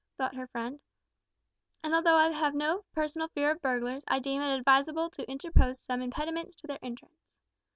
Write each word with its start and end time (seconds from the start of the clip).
thought 0.17 0.33
her 0.33 0.47
friend), 0.47 0.79
and 1.83 1.93
although 1.93 2.15
I 2.15 2.31
have 2.31 2.55
no 2.55 2.83
personal 2.91 3.27
fear 3.27 3.51
of 3.51 3.61
burglars, 3.61 4.03
I 4.07 4.17
deem 4.17 4.41
it 4.41 4.49
advisable 4.57 5.11
to 5.11 5.29
interpose 5.29 5.79
some 5.79 6.01
impediments 6.01 6.55
to 6.55 6.65
their 6.65 6.79
entrance." 6.83 7.27